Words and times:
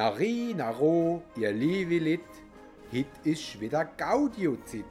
Nari, 0.00 0.54
Naro, 0.56 1.22
ihr 1.36 1.52
liebe 1.52 1.98
Lit, 1.98 2.24
hit 2.90 3.06
ist 3.22 3.60
wieder 3.60 3.84
Gaudiozit. 3.84 4.86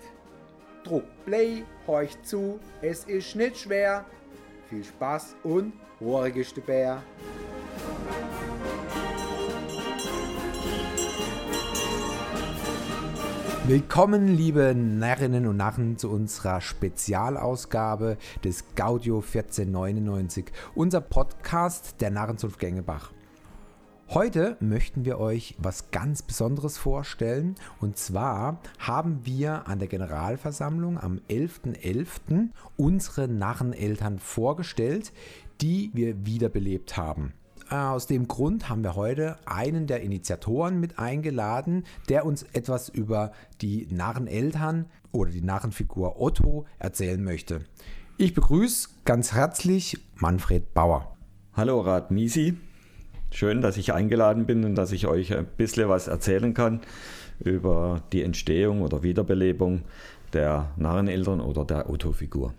Druck 0.83 1.05
Play, 1.25 1.63
horcht 1.87 2.23
zu, 2.23 2.59
es 2.83 3.05
ist 3.05 3.35
nicht 3.35 3.57
schwer. 3.57 4.05
Viel 4.69 4.83
Spaß 4.83 5.35
und 5.41 5.73
horigste 5.99 6.61
Bär. 6.61 7.01
Willkommen, 13.65 14.27
liebe 14.27 14.75
Narrinnen 14.75 15.47
und 15.47 15.57
Narren, 15.57 15.97
zu 15.97 16.11
unserer 16.11 16.61
Spezialausgabe 16.61 18.19
des 18.43 18.63
Gaudio 18.75 19.21
1499, 19.21 20.51
unser 20.75 21.01
Podcast 21.01 21.99
der 21.99 22.11
Narrenzunft 22.11 22.59
Gängebach. 22.59 23.11
Heute 24.11 24.57
möchten 24.59 25.05
wir 25.05 25.19
euch 25.19 25.53
was 25.59 25.91
ganz 25.91 26.23
Besonderes 26.23 26.79
vorstellen. 26.79 27.53
Und 27.79 27.95
zwar 27.95 28.59
haben 28.79 29.23
wir 29.23 29.67
an 29.67 29.77
der 29.77 29.87
Generalversammlung 29.87 30.97
am 30.99 31.21
11.11. 31.29 31.83
.11. 31.83 32.47
unsere 32.75 33.27
Narreneltern 33.27 34.17
vorgestellt, 34.17 35.13
die 35.61 35.91
wir 35.93 36.25
wiederbelebt 36.25 36.97
haben. 36.97 37.33
Äh, 37.69 37.75
aus 37.75 38.07
dem 38.07 38.27
Grund 38.27 38.67
haben 38.67 38.83
wir 38.83 38.95
heute 38.95 39.37
einen 39.45 39.85
der 39.85 40.01
Initiatoren 40.01 40.79
mit 40.79 40.97
eingeladen, 40.97 41.83
der 42.09 42.25
uns 42.25 42.41
etwas 42.53 42.89
über 42.89 43.31
die 43.61 43.85
Narreneltern 43.91 44.87
oder 45.11 45.29
die 45.29 45.43
Narrenfigur 45.43 46.19
Otto 46.19 46.65
erzählen 46.79 47.23
möchte. 47.23 47.63
Ich 48.17 48.33
begrüße 48.33 48.89
ganz 49.05 49.33
herzlich 49.33 49.99
Manfred 50.15 50.73
Bauer. 50.73 51.15
Hallo 51.53 51.81
Rat 51.81 52.09
Misi. 52.09 52.57
Schön, 53.31 53.61
dass 53.61 53.77
ich 53.77 53.93
eingeladen 53.93 54.45
bin 54.45 54.63
und 54.65 54.75
dass 54.75 54.91
ich 54.91 55.07
euch 55.07 55.35
ein 55.35 55.45
bisschen 55.45 55.87
was 55.87 56.07
erzählen 56.07 56.53
kann 56.53 56.81
über 57.39 58.01
die 58.11 58.23
Entstehung 58.23 58.81
oder 58.81 59.03
Wiederbelebung 59.03 59.83
der 60.33 60.71
Narreneltern 60.77 61.39
oder 61.39 61.65
der 61.65 61.89
Otto-Figur. 61.89 62.53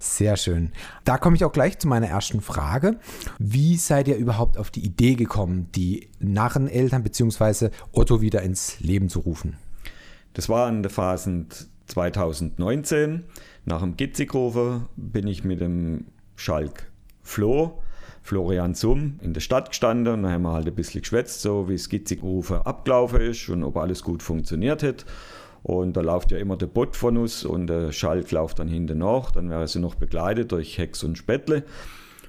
Sehr 0.00 0.36
schön. 0.36 0.72
Da 1.04 1.18
komme 1.18 1.34
ich 1.34 1.44
auch 1.44 1.52
gleich 1.52 1.78
zu 1.78 1.88
meiner 1.88 2.06
ersten 2.06 2.40
Frage. 2.40 2.98
Wie 3.38 3.76
seid 3.76 4.06
ihr 4.06 4.16
überhaupt 4.16 4.56
auf 4.56 4.70
die 4.70 4.84
Idee 4.84 5.14
gekommen, 5.14 5.68
die 5.74 6.08
Narreneltern 6.20 7.02
bzw. 7.02 7.70
Otto 7.92 8.20
wieder 8.20 8.42
ins 8.42 8.78
Leben 8.80 9.08
zu 9.08 9.20
rufen? 9.20 9.56
Das 10.34 10.48
war 10.48 10.68
in 10.68 10.82
der 10.82 10.90
Phase 10.90 11.46
2019. 11.86 13.24
Nach 13.64 13.80
dem 13.80 13.96
Gitzigrufe 13.96 14.82
bin 14.96 15.26
ich 15.26 15.42
mit 15.42 15.60
dem 15.60 16.06
Schalk 16.36 16.92
Flo 17.22 17.82
Florian 18.28 18.74
Summ 18.74 19.18
in 19.22 19.32
der 19.32 19.40
Stadt 19.40 19.70
gestanden 19.70 20.12
und 20.12 20.22
dann 20.24 20.32
haben 20.32 20.42
wir 20.42 20.52
halt 20.52 20.66
ein 20.66 20.74
bisschen 20.74 21.00
geschwätzt, 21.00 21.40
so 21.40 21.66
wie 21.66 21.74
es 21.74 21.88
abgelaufen 22.50 23.22
ist 23.22 23.48
und 23.48 23.64
ob 23.64 23.78
alles 23.78 24.02
gut 24.02 24.22
funktioniert 24.22 24.82
hat. 24.82 25.06
Und 25.62 25.96
da 25.96 26.02
läuft 26.02 26.30
ja 26.30 26.36
immer 26.36 26.58
der 26.58 26.66
Bot 26.66 26.94
von 26.94 27.16
uns 27.16 27.46
und 27.46 27.68
der 27.68 27.90
Schalk 27.90 28.30
läuft 28.30 28.58
dann 28.58 28.68
hinten 28.68 28.98
nach. 28.98 29.30
Dann 29.30 29.48
wäre 29.48 29.66
sie 29.66 29.80
noch 29.80 29.94
begleitet 29.94 30.52
durch 30.52 30.76
Hex 30.76 31.02
und 31.04 31.16
Spättle. 31.16 31.64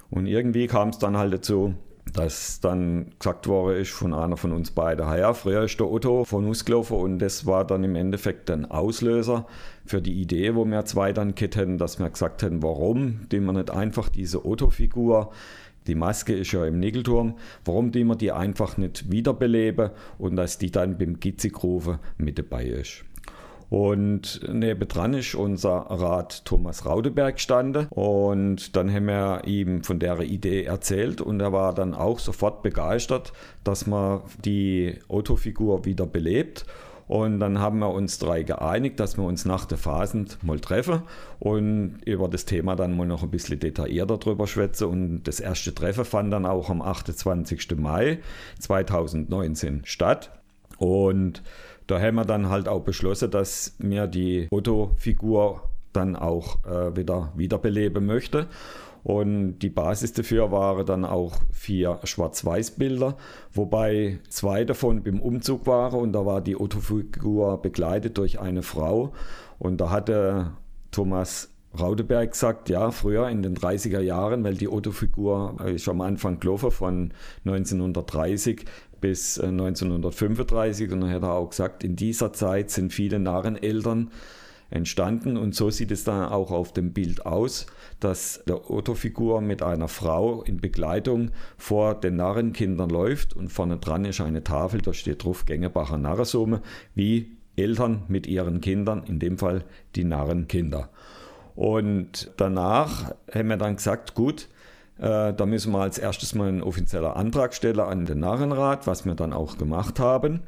Und 0.08 0.24
irgendwie 0.24 0.68
kam 0.68 0.88
es 0.88 0.98
dann 0.98 1.18
halt 1.18 1.34
dazu, 1.34 1.74
dass 2.14 2.60
dann 2.60 3.12
gesagt 3.18 3.46
worden 3.46 3.76
ist 3.76 3.90
von 3.90 4.14
einer 4.14 4.38
von 4.38 4.52
uns 4.52 4.70
beiden, 4.70 5.06
ja, 5.06 5.34
früher 5.34 5.64
ist 5.64 5.78
der 5.78 5.90
Otto 5.90 6.24
von 6.24 6.46
uns 6.46 6.64
gelaufen 6.64 6.96
und 6.96 7.18
das 7.18 7.44
war 7.44 7.64
dann 7.66 7.84
im 7.84 7.94
Endeffekt 7.94 8.50
ein 8.50 8.64
Auslöser 8.64 9.46
für 9.84 10.00
die 10.00 10.14
Idee, 10.14 10.54
wo 10.54 10.64
wir 10.64 10.84
zwei 10.86 11.12
dann 11.12 11.34
gehabt 11.34 11.56
hätten, 11.56 11.76
dass 11.76 11.98
wir 11.98 12.08
gesagt 12.08 12.42
hätten, 12.42 12.62
warum 12.62 13.28
die 13.30 13.38
man 13.38 13.56
nicht 13.56 13.70
einfach 13.70 14.08
diese 14.08 14.44
Otto-Figur 14.44 15.30
die 15.86 15.94
Maske 15.94 16.34
ist 16.34 16.52
ja 16.52 16.64
im 16.64 16.78
Nickelturm. 16.78 17.34
Warum 17.64 17.92
die 17.92 18.04
man 18.04 18.18
die 18.18 18.32
einfach 18.32 18.76
nicht 18.76 19.10
wiederbeleben 19.10 19.90
und 20.18 20.36
dass 20.36 20.58
die 20.58 20.70
dann 20.70 20.98
beim 20.98 21.20
Gitzigrufen 21.20 21.98
mit 22.18 22.38
dabei 22.38 22.66
ist. 22.66 23.04
Und 23.70 24.40
nebendran 24.52 25.14
ist 25.14 25.36
unser 25.36 25.70
Rat 25.70 26.44
Thomas 26.44 26.86
Raudeberg 26.86 27.38
stande 27.38 27.86
und 27.90 28.74
dann 28.74 28.92
haben 28.92 29.06
wir 29.06 29.42
ihm 29.46 29.84
von 29.84 30.00
der 30.00 30.18
Idee 30.22 30.64
erzählt 30.64 31.20
und 31.20 31.38
er 31.38 31.52
war 31.52 31.72
dann 31.72 31.94
auch 31.94 32.18
sofort 32.18 32.64
begeistert, 32.64 33.32
dass 33.62 33.86
man 33.86 34.22
die 34.44 34.98
Otto-Figur 35.06 35.84
wieder 35.84 36.04
belebt 36.04 36.66
und 37.10 37.40
dann 37.40 37.58
haben 37.58 37.80
wir 37.80 37.90
uns 37.90 38.20
drei 38.20 38.44
geeinigt, 38.44 39.00
dass 39.00 39.16
wir 39.16 39.24
uns 39.24 39.44
nach 39.44 39.64
der 39.64 39.78
Phasen 39.78 40.28
mal 40.42 40.60
treffen 40.60 41.02
und 41.40 41.98
über 42.04 42.28
das 42.28 42.44
Thema 42.44 42.76
dann 42.76 42.96
mal 42.96 43.04
noch 43.04 43.24
ein 43.24 43.30
bisschen 43.30 43.58
detaillierter 43.58 44.16
drüber 44.18 44.46
schwätzen. 44.46 44.84
Und 44.84 45.24
das 45.24 45.40
erste 45.40 45.74
Treffen 45.74 46.04
fand 46.04 46.32
dann 46.32 46.46
auch 46.46 46.70
am 46.70 46.80
28. 46.80 47.76
Mai 47.76 48.20
2019 48.60 49.80
statt. 49.86 50.30
Und 50.78 51.42
da 51.88 52.00
haben 52.00 52.14
wir 52.14 52.24
dann 52.24 52.48
halt 52.48 52.68
auch 52.68 52.82
beschlossen, 52.82 53.32
dass 53.32 53.74
mir 53.78 54.06
die 54.06 54.46
Otto-Figur 54.48 55.62
dann 55.92 56.14
auch 56.14 56.64
äh, 56.64 56.94
wieder 56.94 57.32
wiederbeleben 57.34 58.06
möchte. 58.06 58.46
Und 59.02 59.60
die 59.60 59.70
Basis 59.70 60.12
dafür 60.12 60.52
waren 60.52 60.84
dann 60.84 61.04
auch 61.04 61.36
vier 61.52 62.00
Schwarz-Weiß-Bilder, 62.04 63.16
wobei 63.52 64.18
zwei 64.28 64.64
davon 64.64 65.02
beim 65.02 65.20
Umzug 65.20 65.66
waren 65.66 66.00
und 66.00 66.12
da 66.12 66.26
war 66.26 66.40
die 66.40 66.60
Otto-Figur 66.60 67.62
begleitet 67.62 68.18
durch 68.18 68.40
eine 68.40 68.62
Frau. 68.62 69.12
Und 69.58 69.80
da 69.80 69.90
hatte 69.90 70.52
Thomas 70.90 71.50
Raudeberg 71.78 72.32
gesagt, 72.32 72.68
ja, 72.68 72.90
früher 72.90 73.28
in 73.28 73.42
den 73.42 73.56
30er 73.56 74.00
Jahren, 74.00 74.42
weil 74.42 74.54
die 74.54 74.68
Otto-Figur 74.68 75.56
ist 75.66 75.88
am 75.88 76.00
Anfang 76.00 76.40
gelaufen 76.40 76.70
von 76.70 77.12
1930 77.44 78.64
bis 79.00 79.38
1935 79.38 80.90
und 80.90 81.02
dann 81.02 81.10
hat 81.10 81.22
er 81.22 81.34
auch 81.34 81.50
gesagt, 81.50 81.84
in 81.84 81.96
dieser 81.96 82.32
Zeit 82.32 82.70
sind 82.70 82.92
viele 82.92 83.18
Narreneltern 83.18 84.10
entstanden 84.70 85.36
und 85.36 85.54
so 85.54 85.70
sieht 85.70 85.90
es 85.90 86.04
dann 86.04 86.30
auch 86.30 86.50
auf 86.50 86.72
dem 86.72 86.92
Bild 86.92 87.26
aus, 87.26 87.66
dass 87.98 88.42
der 88.46 88.70
Otto-Figur 88.70 89.40
mit 89.40 89.62
einer 89.62 89.88
Frau 89.88 90.42
in 90.42 90.60
Begleitung 90.60 91.30
vor 91.56 91.94
den 91.94 92.16
Narrenkindern 92.16 92.90
läuft 92.90 93.34
und 93.34 93.50
vorne 93.50 93.78
dran 93.78 94.04
ist 94.04 94.20
eine 94.20 94.44
Tafel, 94.44 94.80
da 94.80 94.92
steht 94.92 95.24
drauf 95.24 95.44
Gängebacher 95.44 95.98
Narresumme, 95.98 96.62
wie 96.94 97.36
Eltern 97.56 98.04
mit 98.08 98.26
ihren 98.26 98.60
Kindern, 98.60 99.02
in 99.06 99.18
dem 99.18 99.38
Fall 99.38 99.64
die 99.96 100.04
Narrenkinder. 100.04 100.88
Und 101.56 102.30
danach 102.36 103.12
haben 103.32 103.48
wir 103.48 103.56
dann 103.56 103.76
gesagt, 103.76 104.14
gut, 104.14 104.48
äh, 104.98 105.34
da 105.34 105.46
müssen 105.46 105.72
wir 105.72 105.80
als 105.80 105.98
erstes 105.98 106.34
mal 106.34 106.48
einen 106.48 106.62
offiziellen 106.62 107.12
Antrag 107.12 107.54
stellen 107.54 107.80
an 107.80 108.06
den 108.06 108.20
Narrenrat, 108.20 108.86
was 108.86 109.04
wir 109.04 109.14
dann 109.14 109.32
auch 109.32 109.58
gemacht 109.58 109.98
haben. 109.98 110.40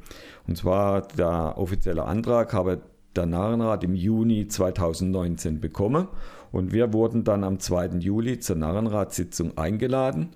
Und 0.46 0.56
zwar 0.56 1.02
der 1.08 1.54
offizielle 1.56 2.04
Antrag 2.04 2.52
habe 2.52 2.80
der 3.16 3.26
Narrenrat 3.26 3.84
im 3.84 3.94
Juni 3.94 4.48
2019 4.48 5.60
bekommen 5.60 6.08
und 6.50 6.72
wir 6.72 6.92
wurden 6.92 7.24
dann 7.24 7.44
am 7.44 7.58
2. 7.58 7.98
Juli 7.98 8.38
zur 8.38 8.56
Narrenratssitzung 8.56 9.56
eingeladen 9.56 10.30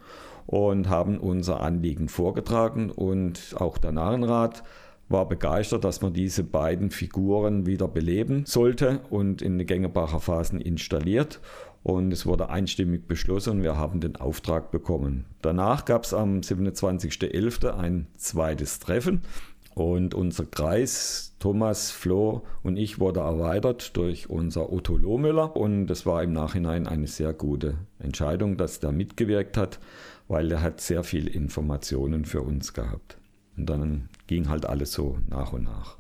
und 0.47 0.89
haben 0.89 1.19
unser 1.19 1.61
Anliegen 1.61 2.09
vorgetragen 2.09 2.91
und 2.91 3.55
auch 3.59 3.79
der 3.79 3.93
Narrenrat 3.93 4.63
war 5.09 5.29
begeistert, 5.29 5.85
dass 5.85 6.03
man 6.03 6.13
diese 6.13 6.43
beiden 6.43 6.91
Figuren 6.91 7.67
wieder 7.67 7.87
beleben 7.87 8.45
sollte 8.45 9.01
und 9.11 9.41
in 9.41 9.59
die 9.59 9.67
Gängebacher 9.67 10.21
Phasen 10.21 10.61
installiert. 10.61 11.41
Und 11.83 12.13
es 12.13 12.27
wurde 12.27 12.51
einstimmig 12.51 13.07
beschlossen 13.07 13.59
und 13.59 13.63
wir 13.63 13.77
haben 13.77 14.01
den 14.01 14.17
Auftrag 14.17 14.73
bekommen. 14.73 15.25
Danach 15.41 15.85
gab 15.85 16.03
es 16.03 16.13
am 16.13 16.41
27.11. 16.41 17.69
ein 17.69 18.09
zweites 18.17 18.81
Treffen 18.81 19.23
und 19.77 20.15
unser 20.15 20.47
Kreis, 20.47 21.35
Thomas, 21.39 21.91
Flo 21.91 22.41
und 22.63 22.79
ich, 22.79 22.99
wurde 22.99 23.21
erweitert 23.21 23.95
durch 23.99 24.31
unser 24.31 24.73
Otto 24.73 24.97
Lohmüller. 24.97 25.55
Und 25.55 25.91
es 25.91 26.07
war 26.07 26.23
im 26.23 26.33
Nachhinein 26.33 26.87
eine 26.87 27.07
sehr 27.07 27.35
gute 27.35 27.75
Entscheidung, 27.99 28.57
dass 28.57 28.81
der 28.81 28.91
mitgewirkt 28.91 29.59
hat, 29.59 29.79
weil 30.29 30.51
er 30.51 30.63
hat 30.63 30.81
sehr 30.81 31.05
viele 31.05 31.29
Informationen 31.29 32.25
für 32.25 32.41
uns 32.41 32.73
gehabt. 32.73 33.19
Und 33.59 33.67
dann 33.69 34.09
ging 34.27 34.49
halt 34.49 34.65
alles 34.65 34.95
so 34.95 35.19
nach 35.29 35.53
und 35.53 35.65
nach. 35.65 35.99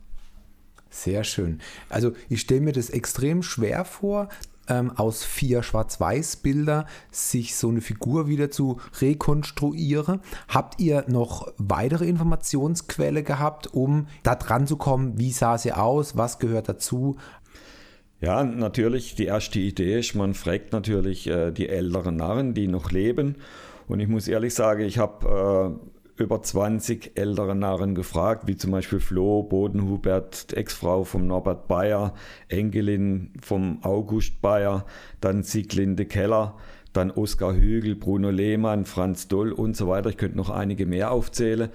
Sehr 0.88 1.22
schön. 1.22 1.60
Also 1.90 2.12
ich 2.30 2.40
stelle 2.40 2.62
mir 2.62 2.72
das 2.72 2.88
extrem 2.88 3.42
schwer 3.42 3.84
vor, 3.84 4.30
ähm, 4.68 4.92
aus 4.96 5.24
vier 5.24 5.62
Schwarz-Weiß-Bilder 5.62 6.86
sich 7.10 7.56
so 7.56 7.68
eine 7.68 7.80
Figur 7.80 8.28
wieder 8.28 8.50
zu 8.50 8.80
rekonstruieren. 9.00 10.20
Habt 10.48 10.80
ihr 10.80 11.04
noch 11.08 11.52
weitere 11.58 12.06
Informationsquelle 12.06 13.22
gehabt, 13.22 13.72
um 13.72 14.06
da 14.22 14.34
dran 14.34 14.66
zu 14.66 14.76
kommen? 14.76 15.18
Wie 15.18 15.32
sah 15.32 15.58
sie 15.58 15.72
aus? 15.72 16.16
Was 16.16 16.38
gehört 16.38 16.68
dazu? 16.68 17.16
Ja, 18.20 18.44
natürlich, 18.44 19.14
die 19.14 19.26
erste 19.26 19.58
Idee 19.58 19.98
ist, 19.98 20.14
man 20.14 20.34
fragt 20.34 20.72
natürlich 20.72 21.26
äh, 21.26 21.50
die 21.52 21.68
älteren 21.68 22.16
Narren, 22.16 22.54
die 22.54 22.66
noch 22.66 22.90
leben. 22.90 23.36
Und 23.88 24.00
ich 24.00 24.08
muss 24.08 24.26
ehrlich 24.26 24.54
sagen, 24.54 24.82
ich 24.82 24.98
habe 24.98 25.78
äh, 25.78 25.95
über 26.16 26.42
20 26.42 27.12
ältere 27.14 27.54
Narren 27.54 27.94
gefragt, 27.94 28.46
wie 28.46 28.56
zum 28.56 28.70
Beispiel 28.70 29.00
Flo 29.00 29.42
Bodenhubert, 29.42 30.52
Ex-Frau 30.52 31.04
vom 31.04 31.26
Norbert 31.26 31.68
Bayer, 31.68 32.14
Enkelin 32.48 33.32
vom 33.40 33.78
August 33.82 34.40
Bayer, 34.40 34.86
dann 35.20 35.42
Sieglinde 35.42 36.06
Keller, 36.06 36.56
dann 36.92 37.10
Oskar 37.10 37.54
Hügel, 37.54 37.94
Bruno 37.94 38.30
Lehmann, 38.30 38.86
Franz 38.86 39.28
Doll 39.28 39.52
und 39.52 39.76
so 39.76 39.88
weiter. 39.88 40.08
Ich 40.08 40.16
könnte 40.16 40.36
noch 40.36 40.50
einige 40.50 40.86
mehr 40.86 41.10
aufzählen. 41.10 41.68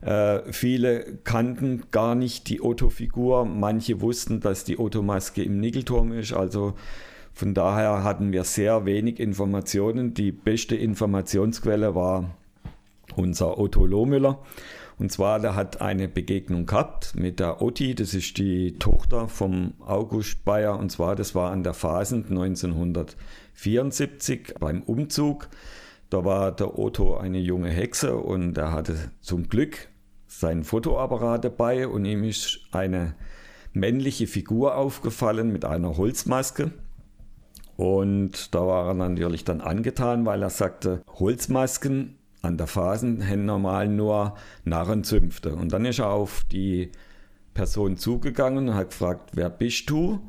Äh, 0.00 0.52
viele 0.52 1.18
kannten 1.24 1.84
gar 1.90 2.14
nicht 2.14 2.48
die 2.48 2.62
Otto-Figur. 2.62 3.46
Manche 3.46 4.00
wussten, 4.00 4.40
dass 4.40 4.64
die 4.64 4.78
Otto-Maske 4.78 5.42
im 5.42 5.58
Nickelturm 5.58 6.12
ist. 6.12 6.32
Also 6.34 6.74
von 7.32 7.54
daher 7.54 8.04
hatten 8.04 8.32
wir 8.32 8.44
sehr 8.44 8.84
wenig 8.84 9.18
Informationen. 9.20 10.12
Die 10.12 10.32
beste 10.32 10.76
Informationsquelle 10.76 11.94
war 11.94 12.37
unser 13.16 13.58
Otto 13.58 13.86
Lohmüller. 13.86 14.40
Und 14.98 15.12
zwar, 15.12 15.38
der 15.38 15.54
hat 15.54 15.80
eine 15.80 16.08
Begegnung 16.08 16.66
gehabt 16.66 17.14
mit 17.14 17.38
der 17.38 17.62
Otti, 17.62 17.94
das 17.94 18.14
ist 18.14 18.36
die 18.36 18.78
Tochter 18.78 19.28
vom 19.28 19.74
August 19.80 20.44
Bayer. 20.44 20.76
Und 20.78 20.90
zwar, 20.90 21.14
das 21.14 21.36
war 21.36 21.52
an 21.52 21.62
der 21.62 21.74
Phasen 21.74 22.24
1974 22.28 24.54
beim 24.58 24.82
Umzug. 24.82 25.48
Da 26.10 26.24
war 26.24 26.50
der 26.52 26.78
Otto 26.78 27.16
eine 27.16 27.38
junge 27.38 27.70
Hexe 27.70 28.16
und 28.16 28.58
er 28.58 28.72
hatte 28.72 29.12
zum 29.20 29.48
Glück 29.48 29.88
sein 30.26 30.64
Fotoapparat 30.64 31.44
dabei 31.44 31.86
und 31.86 32.04
ihm 32.04 32.24
ist 32.24 32.58
eine 32.72 33.14
männliche 33.72 34.26
Figur 34.26 34.76
aufgefallen 34.76 35.52
mit 35.52 35.64
einer 35.64 35.96
Holzmaske. 35.96 36.72
Und 37.76 38.52
da 38.54 38.66
war 38.66 38.88
er 38.88 38.94
natürlich 38.94 39.44
dann 39.44 39.60
angetan, 39.60 40.26
weil 40.26 40.42
er 40.42 40.50
sagte, 40.50 41.02
Holzmasken 41.06 42.17
an 42.42 42.56
der 42.56 42.66
Phasen 42.66 43.26
haben 43.26 43.44
normal 43.44 43.88
nur 43.88 44.34
Narrenzünfte. 44.64 45.54
Und 45.54 45.72
dann 45.72 45.84
ist 45.84 45.98
er 45.98 46.10
auf 46.10 46.44
die 46.50 46.90
Person 47.54 47.96
zugegangen 47.96 48.68
und 48.68 48.74
hat 48.74 48.90
gefragt, 48.90 49.30
wer 49.34 49.50
bist 49.50 49.90
du? 49.90 50.20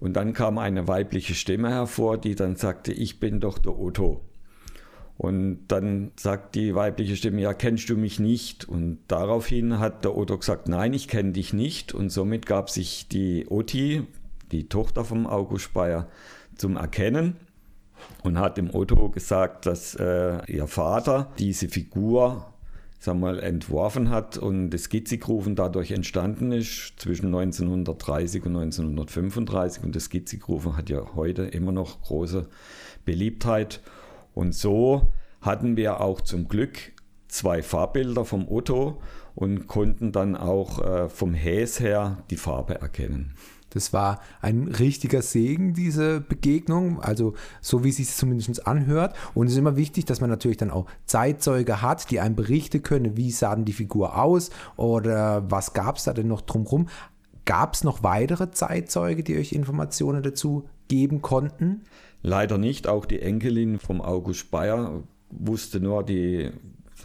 Und 0.00 0.14
dann 0.14 0.32
kam 0.32 0.58
eine 0.58 0.88
weibliche 0.88 1.34
Stimme 1.34 1.70
hervor, 1.70 2.18
die 2.18 2.34
dann 2.34 2.56
sagte, 2.56 2.92
ich 2.92 3.20
bin 3.20 3.38
doch 3.38 3.58
der 3.58 3.78
Otto. 3.78 4.20
Und 5.16 5.66
dann 5.68 6.10
sagt 6.16 6.56
die 6.56 6.74
weibliche 6.74 7.14
Stimme, 7.14 7.40
ja, 7.40 7.54
kennst 7.54 7.88
du 7.88 7.96
mich 7.96 8.18
nicht? 8.18 8.68
Und 8.68 8.98
daraufhin 9.06 9.78
hat 9.78 10.04
der 10.04 10.16
Otto 10.16 10.38
gesagt, 10.38 10.68
nein, 10.68 10.94
ich 10.94 11.06
kenne 11.06 11.30
dich 11.30 11.52
nicht. 11.52 11.94
Und 11.94 12.10
somit 12.10 12.46
gab 12.46 12.70
sich 12.70 13.06
die 13.06 13.46
Otti, 13.48 14.02
die 14.50 14.68
Tochter 14.68 15.04
vom 15.04 15.28
August 15.28 15.66
Speyer, 15.66 16.08
zum 16.56 16.76
Erkennen 16.76 17.36
und 18.22 18.38
hat 18.38 18.56
dem 18.56 18.74
Otto 18.74 19.08
gesagt, 19.08 19.66
dass 19.66 19.94
äh, 19.94 20.38
ihr 20.46 20.66
Vater 20.66 21.32
diese 21.38 21.68
Figur 21.68 22.46
sag 23.02 23.18
mal, 23.18 23.40
entworfen 23.40 24.10
hat 24.10 24.38
und 24.38 24.70
das 24.70 24.84
Skizzigrufen 24.84 25.56
dadurch 25.56 25.90
entstanden 25.90 26.52
ist 26.52 26.92
zwischen 26.98 27.26
1930 27.26 28.44
und 28.46 28.56
1935 28.56 29.82
und 29.82 29.96
das 29.96 30.04
Skizzigrufen 30.04 30.76
hat 30.76 30.88
ja 30.88 31.02
heute 31.16 31.42
immer 31.42 31.72
noch 31.72 32.00
große 32.02 32.46
Beliebtheit 33.04 33.80
und 34.34 34.54
so 34.54 35.12
hatten 35.40 35.76
wir 35.76 36.00
auch 36.00 36.20
zum 36.20 36.46
Glück 36.46 36.92
zwei 37.26 37.64
Farbbilder 37.64 38.24
vom 38.24 38.46
Otto 38.48 39.02
und 39.34 39.66
konnten 39.66 40.12
dann 40.12 40.36
auch 40.36 40.78
äh, 40.78 41.08
vom 41.08 41.34
Häs 41.34 41.80
her 41.80 42.18
die 42.30 42.36
Farbe 42.36 42.80
erkennen. 42.80 43.34
Das 43.74 43.92
war 43.92 44.20
ein 44.40 44.68
richtiger 44.68 45.22
Segen, 45.22 45.74
diese 45.74 46.20
Begegnung, 46.20 47.00
also 47.00 47.34
so 47.60 47.84
wie 47.84 47.90
es 47.90 47.96
sich 47.96 48.08
zumindest 48.10 48.66
anhört. 48.66 49.14
Und 49.34 49.46
es 49.46 49.52
ist 49.52 49.58
immer 49.58 49.76
wichtig, 49.76 50.04
dass 50.04 50.20
man 50.20 50.30
natürlich 50.30 50.56
dann 50.56 50.70
auch 50.70 50.86
Zeitzeuge 51.06 51.82
hat, 51.82 52.10
die 52.10 52.20
einem 52.20 52.36
berichten 52.36 52.82
können, 52.82 53.16
wie 53.16 53.30
sah 53.30 53.54
denn 53.54 53.64
die 53.64 53.72
Figur 53.72 54.20
aus 54.20 54.50
oder 54.76 55.50
was 55.50 55.72
gab 55.72 55.96
es 55.96 56.04
da 56.04 56.12
denn 56.12 56.28
noch 56.28 56.42
drumherum. 56.42 56.88
Gab 57.44 57.74
es 57.74 57.82
noch 57.82 58.02
weitere 58.02 58.50
Zeitzeuge, 58.50 59.24
die 59.24 59.36
euch 59.36 59.52
Informationen 59.52 60.22
dazu 60.22 60.68
geben 60.88 61.22
konnten? 61.22 61.82
Leider 62.22 62.56
nicht. 62.56 62.86
Auch 62.86 63.04
die 63.04 63.20
Enkelin 63.20 63.78
vom 63.78 64.00
August 64.00 64.50
Bayer 64.50 65.02
wusste 65.30 65.80
nur 65.80 66.04
die 66.04 66.50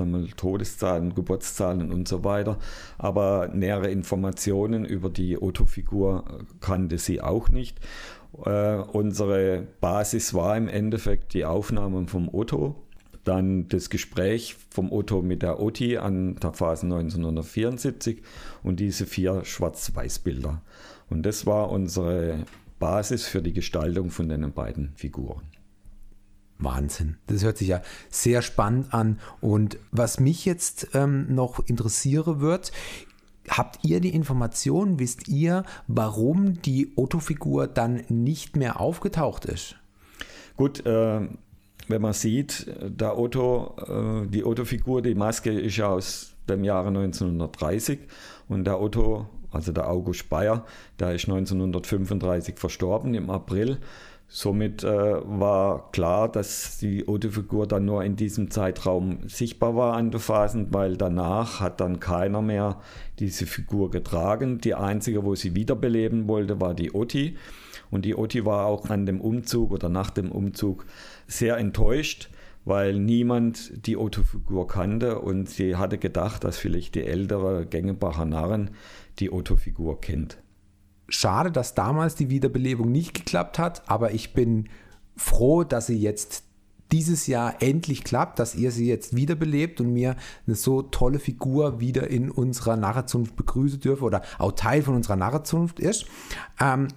wir, 0.05 0.27
Todeszahlen, 0.35 1.15
Geburtszahlen 1.15 1.91
und 1.91 2.07
so 2.07 2.23
weiter. 2.23 2.57
Aber 2.97 3.49
nähere 3.53 3.89
Informationen 3.89 4.85
über 4.85 5.09
die 5.09 5.41
Otto-Figur 5.41 6.45
kannte 6.59 6.97
sie 6.97 7.21
auch 7.21 7.49
nicht. 7.49 7.79
Äh, 8.45 8.75
unsere 8.75 9.67
Basis 9.81 10.33
war 10.33 10.55
im 10.57 10.67
Endeffekt 10.67 11.33
die 11.33 11.45
Aufnahmen 11.45 12.07
vom 12.07 12.33
Otto, 12.33 12.75
dann 13.23 13.67
das 13.67 13.89
Gespräch 13.89 14.55
vom 14.69 14.91
Otto 14.91 15.21
mit 15.21 15.41
der 15.41 15.59
Otti 15.61 15.97
an 15.97 16.35
der 16.35 16.53
Phase 16.53 16.85
1974 16.85 18.21
und 18.63 18.79
diese 18.79 19.05
vier 19.05 19.43
Schwarz-Weiß-Bilder. 19.43 20.61
Und 21.09 21.23
das 21.25 21.45
war 21.45 21.71
unsere 21.71 22.45
Basis 22.79 23.25
für 23.25 23.41
die 23.41 23.53
Gestaltung 23.53 24.11
von 24.11 24.29
den 24.29 24.51
beiden 24.53 24.91
Figuren. 24.95 25.41
Wahnsinn. 26.59 27.17
Das 27.27 27.43
hört 27.43 27.57
sich 27.57 27.67
ja 27.67 27.81
sehr 28.09 28.41
spannend 28.41 28.93
an. 28.93 29.19
Und 29.41 29.77
was 29.91 30.19
mich 30.19 30.45
jetzt 30.45 30.89
ähm, 30.93 31.33
noch 31.33 31.59
interessieren 31.67 32.39
wird, 32.39 32.71
habt 33.47 33.79
ihr 33.83 33.99
die 33.99 34.13
Information, 34.13 34.99
wisst 34.99 35.27
ihr, 35.27 35.63
warum 35.87 36.61
die 36.61 36.93
Otto-Figur 36.95 37.67
dann 37.67 38.03
nicht 38.09 38.55
mehr 38.55 38.79
aufgetaucht 38.79 39.45
ist? 39.45 39.75
Gut, 40.55 40.85
äh, 40.85 41.27
wenn 41.87 42.01
man 42.01 42.13
sieht, 42.13 42.67
der 42.81 43.17
Otto, 43.17 43.75
äh, 43.87 44.27
die 44.27 44.43
Otto-Figur, 44.43 45.01
die 45.01 45.15
Maske 45.15 45.51
ist 45.51 45.77
ja 45.77 45.87
aus 45.87 46.33
dem 46.49 46.63
Jahre 46.63 46.87
1930 46.87 47.99
und 48.47 48.65
der 48.65 48.81
Otto, 48.81 49.27
also 49.51 49.71
der 49.71 49.89
August 49.89 50.29
Bayer, 50.29 50.65
der 50.99 51.13
ist 51.13 51.27
1935 51.27 52.57
verstorben 52.57 53.13
im 53.13 53.29
April. 53.29 53.77
Somit 54.29 54.83
äh, 54.83 54.89
war 54.89 55.89
klar, 55.91 56.29
dass 56.29 56.79
die 56.79 57.07
Otto-Figur 57.07 57.65
dann 57.65 57.85
nur 57.85 58.03
in 58.03 58.17
diesem 58.17 58.51
Zeitraum 58.51 59.19
sichtbar 59.29 59.75
war 59.77 59.93
an 59.93 60.11
der 60.11 60.19
Phasen, 60.19 60.73
weil 60.73 60.97
danach 60.97 61.61
hat 61.61 61.79
dann 61.79 62.01
keiner 62.01 62.41
mehr 62.41 62.81
diese 63.19 63.45
Figur 63.45 63.89
getragen. 63.89 64.59
Die 64.59 64.75
einzige, 64.75 65.23
wo 65.23 65.33
sie 65.35 65.55
wiederbeleben 65.55 66.27
wollte, 66.27 66.59
war 66.59 66.73
die 66.73 66.93
Otti. 66.93 67.37
Und 67.89 68.03
die 68.03 68.17
Otti 68.17 68.45
war 68.45 68.65
auch 68.65 68.89
an 68.89 69.05
dem 69.05 69.21
Umzug 69.21 69.71
oder 69.71 69.87
nach 69.87 70.09
dem 70.09 70.29
Umzug 70.29 70.85
sehr 71.25 71.55
enttäuscht, 71.55 72.29
weil 72.65 72.99
niemand 72.99 73.87
die 73.87 73.95
Otto-Figur 73.95 74.67
kannte 74.67 75.19
und 75.19 75.49
sie 75.49 75.77
hatte 75.77 75.97
gedacht, 75.97 76.43
dass 76.43 76.57
vielleicht 76.57 76.95
die 76.95 77.05
ältere 77.05 77.65
Gängebacher 77.65 78.25
Narren 78.25 78.71
die 79.19 79.31
Otto-Figur 79.31 80.01
kennt 80.01 80.37
schade, 81.09 81.51
dass 81.51 81.75
damals 81.75 82.15
die 82.15 82.29
Wiederbelebung 82.29 82.91
nicht 82.91 83.13
geklappt 83.13 83.59
hat, 83.59 83.89
aber 83.89 84.11
ich 84.13 84.33
bin 84.33 84.69
froh, 85.15 85.63
dass 85.63 85.87
sie 85.87 85.97
jetzt 85.97 86.43
dieses 86.91 87.27
Jahr 87.27 87.61
endlich 87.61 88.03
klappt, 88.03 88.39
dass 88.39 88.55
ihr 88.55 88.71
sie 88.71 88.87
jetzt 88.87 89.15
wiederbelebt 89.15 89.81
und 89.81 89.91
mir 89.91 90.15
eine 90.45 90.55
so 90.55 90.81
tolle 90.81 91.19
Figur 91.19 91.79
wieder 91.81 92.07
in 92.07 92.31
unserer 92.31 92.77
Narrenzunft 92.77 93.35
begrüßen 93.35 93.81
dürfe 93.81 94.05
oder 94.05 94.21
auch 94.37 94.53
Teil 94.53 94.81
von 94.83 94.95
unserer 94.95 95.17
Narrenzunft 95.17 95.79
ist. 95.79 96.05
Ähm, 96.61 96.87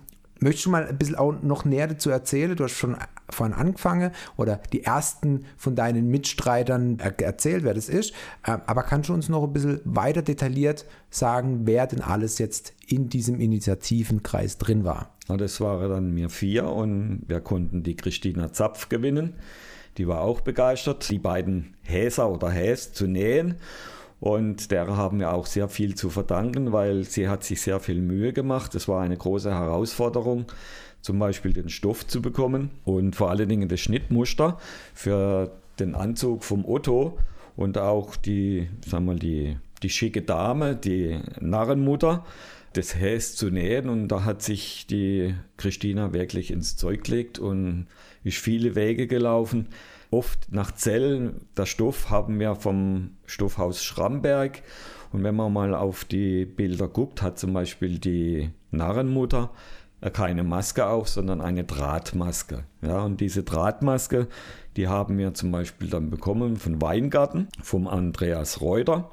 Möchtest 0.42 0.66
du 0.66 0.70
mal 0.70 0.86
ein 0.86 0.96
bisschen 0.96 1.16
auch 1.16 1.34
noch 1.42 1.66
näher 1.66 1.86
dazu 1.86 2.08
erzählen? 2.08 2.56
Du 2.56 2.64
hast 2.64 2.72
schon 2.72 2.96
vorhin 3.30 3.54
angefangen 3.54 4.12
oder 4.36 4.60
die 4.72 4.84
ersten 4.84 5.44
von 5.56 5.74
deinen 5.74 6.08
Mitstreitern 6.08 6.98
erzählt, 6.98 7.64
wer 7.64 7.74
das 7.74 7.88
ist. 7.88 8.12
Ähm, 8.46 8.60
aber 8.66 8.82
kannst 8.82 9.08
du 9.08 9.14
uns 9.14 9.28
noch 9.28 9.44
ein 9.44 9.52
bisschen 9.52 9.80
weiter 9.84 10.22
detailliert 10.22 10.86
sagen, 11.10 11.62
wer 11.64 11.86
denn 11.86 12.00
alles 12.00 12.38
jetzt 12.38 12.74
in 12.86 13.08
diesem 13.08 13.40
Initiativenkreis 13.40 14.58
drin 14.58 14.84
war? 14.84 15.14
Das 15.28 15.60
waren 15.60 15.88
dann 15.88 16.14
mir 16.14 16.28
vier 16.28 16.66
und 16.66 17.22
wir 17.26 17.40
konnten 17.40 17.82
die 17.82 17.96
Christina 17.96 18.52
Zapf 18.52 18.88
gewinnen. 18.88 19.34
Die 19.98 20.08
war 20.08 20.22
auch 20.22 20.40
begeistert, 20.40 21.10
die 21.10 21.18
beiden 21.18 21.74
Häser 21.82 22.30
oder 22.30 22.50
Häs 22.50 22.92
zu 22.92 23.06
nähen. 23.06 23.56
Und 24.20 24.70
der 24.70 24.86
haben 24.96 25.18
wir 25.18 25.32
auch 25.32 25.46
sehr 25.46 25.68
viel 25.68 25.94
zu 25.94 26.10
verdanken, 26.10 26.72
weil 26.72 27.04
sie 27.04 27.28
hat 27.28 27.42
sich 27.42 27.62
sehr 27.62 27.80
viel 27.80 28.02
Mühe 28.02 28.32
gemacht. 28.34 28.74
Es 28.74 28.86
war 28.86 29.00
eine 29.00 29.16
große 29.16 29.50
Herausforderung, 29.50 30.44
zum 31.00 31.18
Beispiel 31.18 31.52
den 31.52 31.68
Stoff 31.68 32.06
zu 32.06 32.22
bekommen 32.22 32.70
und 32.84 33.16
vor 33.16 33.30
allen 33.30 33.48
Dingen 33.48 33.68
das 33.68 33.80
Schnittmuster 33.80 34.58
für 34.94 35.52
den 35.78 35.94
Anzug 35.94 36.44
vom 36.44 36.64
Otto 36.64 37.18
und 37.56 37.78
auch 37.78 38.16
die, 38.16 38.68
sagen 38.86 39.06
wir, 39.06 39.14
die, 39.14 39.56
die 39.82 39.90
schicke 39.90 40.22
Dame, 40.22 40.76
die 40.76 41.18
Narrenmutter, 41.40 42.24
das 42.72 42.94
Häs 42.94 43.34
zu 43.36 43.50
nähen. 43.50 43.88
Und 43.88 44.08
da 44.08 44.24
hat 44.24 44.42
sich 44.42 44.86
die 44.86 45.34
Christina 45.56 46.12
wirklich 46.12 46.50
ins 46.50 46.76
Zeug 46.76 47.04
gelegt 47.04 47.38
und 47.38 47.86
ist 48.22 48.38
viele 48.38 48.74
Wege 48.76 49.06
gelaufen 49.06 49.68
oft 50.10 50.52
nach 50.52 50.72
Zellen. 50.72 51.46
Der 51.56 51.66
Stoff 51.66 52.10
haben 52.10 52.40
wir 52.40 52.56
vom 52.56 53.10
Stoffhaus 53.26 53.84
Schramberg. 53.84 54.62
Und 55.12 55.24
wenn 55.24 55.34
man 55.34 55.52
mal 55.52 55.74
auf 55.74 56.04
die 56.04 56.44
Bilder 56.44 56.88
guckt, 56.88 57.22
hat 57.22 57.38
zum 57.38 57.52
Beispiel 57.52 57.98
die 57.98 58.50
Narrenmutter 58.70 59.50
keine 60.08 60.42
Maske 60.42 60.86
auf, 60.86 61.08
sondern 61.08 61.42
eine 61.42 61.64
Drahtmaske. 61.64 62.64
Ja, 62.80 63.02
und 63.02 63.20
diese 63.20 63.42
Drahtmaske, 63.42 64.28
die 64.76 64.88
haben 64.88 65.18
wir 65.18 65.34
zum 65.34 65.52
Beispiel 65.52 65.90
dann 65.90 66.08
bekommen 66.08 66.56
von 66.56 66.80
Weingarten, 66.80 67.48
vom 67.62 67.86
Andreas 67.86 68.62
Reuter. 68.62 69.10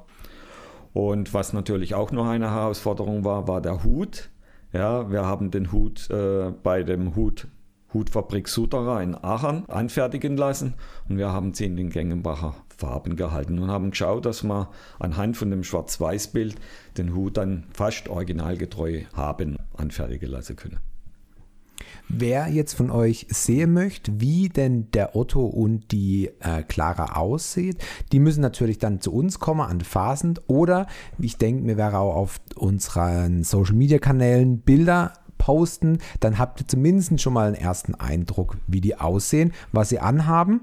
Und 0.94 1.34
was 1.34 1.52
natürlich 1.52 1.94
auch 1.94 2.12
noch 2.12 2.28
eine 2.28 2.52
Herausforderung 2.52 3.26
war, 3.26 3.48
war 3.48 3.62
der 3.62 3.84
Hut. 3.84 4.30
Ja, 4.72 5.12
wir 5.12 5.26
haben 5.26 5.52
den 5.52 5.72
Hut 5.72 6.10
äh, 6.10 6.52
bei 6.64 6.84
dem 6.84 7.16
Hut 7.16 7.48
Hutfabrik 7.94 8.48
Suterer 8.48 9.02
in 9.02 9.16
Aachen 9.16 9.68
anfertigen 9.70 10.38
lassen 10.38 10.74
und 11.08 11.18
wir 11.18 11.32
haben 11.32 11.54
sie 11.54 11.66
in 11.66 11.78
den 11.78 11.90
Gengenbacher 11.90 12.56
Farben 12.78 13.16
gehalten 13.16 13.60
und 13.60 13.72
haben 13.72 13.92
geschaut, 13.92 14.26
dass 14.26 14.44
wir 14.44 14.70
anhand 15.00 15.36
von 15.36 15.50
dem 15.50 15.64
Schwarz-Weiß-Bild 15.64 16.56
den 16.98 17.16
Hut 17.16 17.38
dann 17.38 17.64
fast 17.74 18.08
originalgetreu 18.08 19.04
haben 19.14 19.58
anfertigen 19.76 20.30
lassen 20.30 20.56
können. 20.56 20.80
Wer 22.10 22.48
jetzt 22.48 22.74
von 22.74 22.90
euch 22.90 23.28
sehen 23.30 23.74
möchte, 23.74 24.22
wie 24.22 24.48
denn 24.48 24.90
der 24.92 25.16
Otto 25.16 25.46
und 25.46 25.92
die 25.92 26.30
äh, 26.40 26.64
Clara 26.64 27.18
aussieht, 27.18 27.84
die 28.12 28.20
müssen 28.20 28.42
natürlich 28.42 28.78
dann 28.78 29.02
zu 29.02 29.14
uns 29.14 29.40
kommen 29.40 29.62
an 29.62 29.82
Phasend 29.82 30.42
oder 30.48 30.88
ich 31.20 31.38
denke, 31.38 31.64
mir 31.64 31.78
wäre 31.78 31.98
auch 32.00 32.16
auf 32.16 32.40
unseren 32.56 33.44
Social 33.44 33.76
Media 33.76 34.00
Kanälen 34.00 34.60
Bilder 34.60 35.14
posten, 35.38 36.00
dann 36.20 36.38
habt 36.38 36.62
ihr 36.62 36.68
zumindest 36.68 37.22
schon 37.22 37.34
mal 37.34 37.48
einen 37.48 37.56
ersten 37.56 37.96
Eindruck, 37.96 38.58
wie 38.68 38.82
die 38.82 39.00
aussehen, 39.00 39.54
was 39.72 39.90
sie 39.90 40.00
anhaben. 40.00 40.62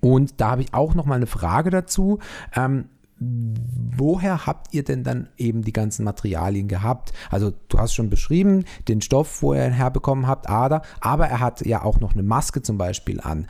Und 0.00 0.40
da 0.40 0.52
habe 0.52 0.62
ich 0.62 0.74
auch 0.74 0.94
noch 0.94 1.06
mal 1.06 1.14
eine 1.14 1.26
Frage 1.26 1.70
dazu. 1.70 2.18
Ähm, 2.54 2.86
woher 3.18 4.46
habt 4.46 4.74
ihr 4.74 4.82
denn 4.82 5.04
dann 5.04 5.28
eben 5.36 5.62
die 5.62 5.72
ganzen 5.72 6.04
Materialien 6.04 6.68
gehabt? 6.68 7.12
Also 7.30 7.52
du 7.68 7.78
hast 7.78 7.94
schon 7.94 8.10
beschrieben, 8.10 8.64
den 8.88 9.00
Stoff, 9.00 9.42
wo 9.42 9.54
ihr 9.54 9.64
ihn 9.64 9.72
herbekommen 9.72 10.26
habt, 10.26 10.48
Ader, 10.48 10.82
aber 11.00 11.28
er 11.28 11.40
hat 11.40 11.64
ja 11.64 11.82
auch 11.82 12.00
noch 12.00 12.14
eine 12.14 12.22
Maske 12.22 12.62
zum 12.62 12.78
Beispiel 12.78 13.20
an. 13.20 13.46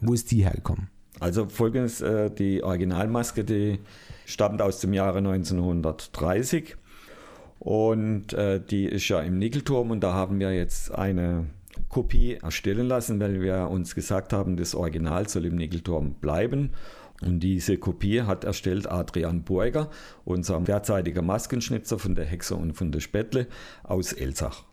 Wo 0.00 0.12
ist 0.12 0.30
die 0.32 0.42
hergekommen? 0.42 0.88
Also 1.20 1.48
folgendes, 1.48 2.00
äh, 2.00 2.30
die 2.30 2.64
Originalmaske, 2.64 3.44
die 3.44 3.78
stammt 4.26 4.60
aus 4.60 4.80
dem 4.80 4.92
Jahre 4.92 5.18
1930 5.18 6.76
und 7.62 8.32
äh, 8.32 8.60
die 8.60 8.86
ist 8.86 9.08
ja 9.08 9.20
im 9.20 9.38
Nickelturm 9.38 9.92
und 9.92 10.00
da 10.00 10.14
haben 10.14 10.40
wir 10.40 10.52
jetzt 10.52 10.90
eine 10.90 11.46
Kopie 11.88 12.34
erstellen 12.42 12.88
lassen, 12.88 13.20
weil 13.20 13.40
wir 13.40 13.68
uns 13.70 13.94
gesagt 13.94 14.32
haben, 14.32 14.56
das 14.56 14.74
Original 14.74 15.28
soll 15.28 15.44
im 15.44 15.54
Nickelturm 15.54 16.14
bleiben. 16.14 16.70
Und 17.24 17.38
diese 17.38 17.78
Kopie 17.78 18.22
hat 18.22 18.42
erstellt 18.42 18.90
Adrian 18.90 19.44
Burger, 19.44 19.90
unser 20.24 20.60
derzeitiger 20.60 21.22
Maskenschnitzer 21.22 22.00
von 22.00 22.16
der 22.16 22.24
Hexe 22.24 22.56
und 22.56 22.72
von 22.72 22.90
der 22.90 22.98
Spätle 22.98 23.46
aus 23.84 24.12
Elsach. 24.12 24.64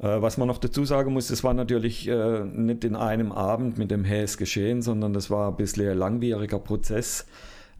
Äh, 0.00 0.20
was 0.20 0.38
man 0.38 0.48
noch 0.48 0.58
dazu 0.58 0.84
sagen 0.84 1.12
muss, 1.12 1.28
das 1.28 1.44
war 1.44 1.54
natürlich 1.54 2.08
äh, 2.08 2.44
nicht 2.46 2.82
in 2.82 2.96
einem 2.96 3.30
Abend 3.30 3.78
mit 3.78 3.92
dem 3.92 4.02
Häs 4.02 4.38
geschehen, 4.38 4.82
sondern 4.82 5.12
das 5.12 5.30
war 5.30 5.52
ein 5.52 5.56
bisschen 5.56 5.88
ein 5.88 5.98
langwieriger 5.98 6.58
Prozess. 6.58 7.26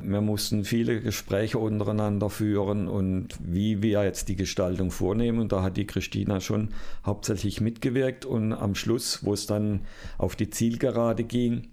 Wir 0.04 0.20
mussten 0.20 0.64
viele 0.64 1.00
Gespräche 1.00 1.58
untereinander 1.58 2.30
führen 2.30 2.88
und 2.88 3.36
wie 3.42 3.82
wir 3.82 4.04
jetzt 4.04 4.28
die 4.28 4.36
Gestaltung 4.36 4.90
vornehmen. 4.90 5.40
Und 5.40 5.52
da 5.52 5.62
hat 5.62 5.76
die 5.76 5.86
Christina 5.86 6.40
schon 6.40 6.70
hauptsächlich 7.04 7.60
mitgewirkt. 7.60 8.24
Und 8.24 8.52
am 8.52 8.74
Schluss, 8.74 9.24
wo 9.24 9.32
es 9.32 9.46
dann 9.46 9.80
auf 10.18 10.36
die 10.36 10.50
Zielgerade 10.50 11.24
ging, 11.24 11.68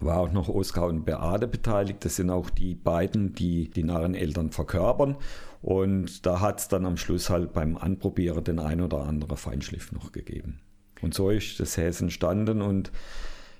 war 0.00 0.18
auch 0.18 0.32
noch 0.32 0.48
Oskar 0.48 0.86
und 0.86 1.04
Beate 1.04 1.48
beteiligt. 1.48 2.04
Das 2.04 2.16
sind 2.16 2.30
auch 2.30 2.50
die 2.50 2.74
beiden, 2.74 3.34
die 3.34 3.70
die 3.70 3.84
Narreneltern 3.84 4.50
verkörpern. 4.50 5.16
Und 5.60 6.24
da 6.26 6.40
hat 6.40 6.60
es 6.60 6.68
dann 6.68 6.86
am 6.86 6.96
Schluss 6.96 7.30
halt 7.30 7.52
beim 7.52 7.76
Anprobieren 7.76 8.44
den 8.44 8.58
ein 8.58 8.80
oder 8.80 9.04
anderen 9.04 9.36
Feinschliff 9.36 9.92
noch 9.92 10.12
gegeben. 10.12 10.60
Und 11.02 11.14
so 11.14 11.30
ist 11.30 11.58
das 11.60 11.76
Häs 11.76 12.00
entstanden. 12.00 12.62
Und 12.62 12.92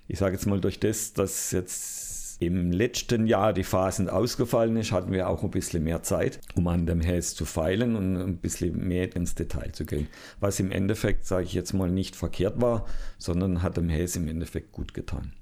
ich 0.07 0.19
sage 0.19 0.35
jetzt 0.35 0.47
mal, 0.47 0.61
durch 0.61 0.81
das, 0.81 1.13
dass 1.13 1.51
jetzt 1.53 2.08
im 2.41 2.71
letzten 2.71 3.27
Jahr 3.27 3.53
die 3.53 3.65
Phasen 3.65 4.09
ausgefallen 4.09 4.77
ist, 4.77 4.93
hatten 4.93 5.11
wir 5.11 5.29
auch 5.29 5.43
ein 5.43 5.51
bisschen 5.51 5.83
mehr 5.83 6.03
Zeit, 6.03 6.41
um 6.55 6.69
an 6.69 6.87
dem 6.87 7.01
Häs 7.01 7.35
zu 7.35 7.45
feilen 7.45 7.97
und 7.97 8.17
ein 8.17 8.37
bisschen 8.39 8.87
mehr 8.87 9.15
ins 9.17 9.35
Detail 9.35 9.73
zu 9.73 9.85
gehen. 9.85 10.07
Was 10.39 10.61
im 10.61 10.71
Endeffekt, 10.71 11.27
sage 11.27 11.45
ich 11.45 11.53
jetzt 11.53 11.73
mal, 11.73 11.91
nicht 11.91 12.15
verkehrt 12.15 12.61
war, 12.61 12.87
sondern 13.19 13.63
hat 13.63 13.77
dem 13.77 13.89
Häs 13.89 14.15
im 14.15 14.29
Endeffekt 14.29 14.73
gut 14.73 14.95
getan. 14.95 15.33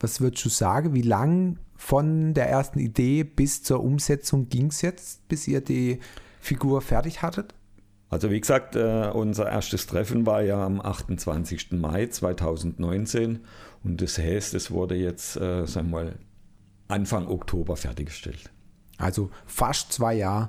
Was 0.00 0.20
würdest 0.20 0.44
du 0.44 0.48
sagen, 0.50 0.94
wie 0.94 1.02
lang 1.02 1.58
von 1.76 2.34
der 2.34 2.48
ersten 2.48 2.78
Idee 2.78 3.24
bis 3.24 3.62
zur 3.62 3.82
Umsetzung 3.82 4.48
ging 4.48 4.66
es 4.66 4.82
jetzt, 4.82 5.26
bis 5.28 5.48
ihr 5.48 5.60
die 5.60 5.98
Figur 6.40 6.82
fertig 6.82 7.22
hattet? 7.22 7.54
Also 8.10 8.30
wie 8.30 8.40
gesagt, 8.40 8.74
äh, 8.74 9.10
unser 9.12 9.50
erstes 9.50 9.86
Treffen 9.86 10.24
war 10.24 10.42
ja 10.42 10.64
am 10.64 10.80
28. 10.80 11.72
Mai 11.72 12.06
2019 12.06 13.40
und 13.84 14.00
das 14.00 14.18
heißt, 14.18 14.54
es 14.54 14.70
wurde 14.70 14.96
jetzt, 14.96 15.36
äh, 15.36 15.66
sagen 15.66 15.90
wir 15.90 16.04
mal, 16.04 16.18
Anfang 16.88 17.28
Oktober 17.28 17.76
fertiggestellt. 17.76 18.50
Also 18.96 19.30
fast 19.46 19.92
zwei 19.92 20.14
Jahre 20.14 20.48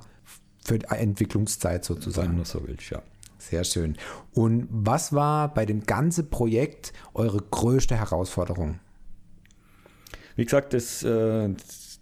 für 0.64 0.80
die 0.80 0.86
Entwicklungszeit 0.86 1.84
sozusagen. 1.86 2.38
Wenn 2.38 2.46
so 2.46 2.66
willst, 2.66 2.90
ja. 2.90 3.02
Sehr 3.38 3.64
schön. 3.64 3.98
Und 4.34 4.68
was 4.70 5.14
war 5.14 5.54
bei 5.54 5.66
dem 5.66 5.86
ganzen 5.86 6.30
Projekt 6.30 6.92
eure 7.14 7.40
größte 7.40 7.96
Herausforderung? 7.96 8.80
Wie 10.36 10.44
gesagt, 10.44 10.74
das, 10.74 11.04
äh, 11.04 11.50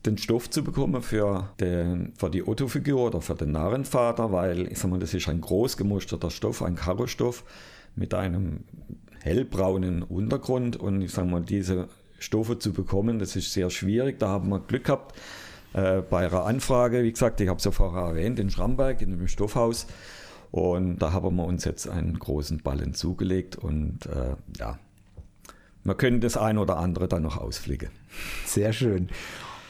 den 0.05 0.17
Stoff 0.17 0.49
zu 0.49 0.63
bekommen 0.63 1.01
für, 1.01 1.49
den, 1.59 2.13
für 2.17 2.29
die 2.29 2.47
Otto-Figur 2.47 3.07
oder 3.07 3.21
für 3.21 3.35
den 3.35 3.51
Narrenvater, 3.51 4.31
weil 4.31 4.71
ich 4.71 4.79
sag 4.79 4.89
mal, 4.89 4.99
das 4.99 5.13
ist 5.13 5.27
ein 5.27 5.41
groß 5.41 5.77
gemusterter 5.77 6.31
Stoff, 6.31 6.63
ein 6.63 6.75
Karostoff 6.75 7.43
mit 7.95 8.13
einem 8.13 8.63
hellbraunen 9.21 10.03
Untergrund 10.03 10.75
und 10.75 11.01
ich 11.01 11.11
sage 11.11 11.27
mal, 11.27 11.41
diese 11.41 11.87
Stoffe 12.19 12.57
zu 12.59 12.73
bekommen, 12.73 13.19
das 13.19 13.35
ist 13.35 13.53
sehr 13.53 13.69
schwierig. 13.69 14.19
Da 14.19 14.29
haben 14.29 14.49
wir 14.49 14.59
Glück 14.59 14.85
gehabt 14.85 15.15
äh, 15.73 16.01
bei 16.01 16.23
ihrer 16.23 16.45
Anfrage. 16.45 17.03
Wie 17.03 17.11
gesagt, 17.11 17.41
ich 17.41 17.47
habe 17.47 17.59
es 17.59 17.65
ja 17.65 17.71
vorher 17.71 18.03
erwähnt, 18.03 18.39
in 18.39 18.49
Schramberg, 18.49 19.01
in 19.01 19.11
dem 19.11 19.27
Stoffhaus. 19.27 19.87
Und 20.51 20.99
da 20.99 21.11
haben 21.11 21.35
wir 21.35 21.45
uns 21.45 21.65
jetzt 21.65 21.87
einen 21.87 22.17
großen 22.17 22.59
Ballen 22.59 22.93
zugelegt 22.93 23.57
und 23.57 24.05
äh, 24.05 24.35
ja, 24.57 24.79
wir 25.83 25.95
können 25.95 26.21
das 26.21 26.37
ein 26.37 26.57
oder 26.57 26.77
andere 26.77 27.07
dann 27.07 27.23
noch 27.23 27.37
ausfliegen. 27.37 27.89
Sehr 28.45 28.73
schön. 28.73 29.09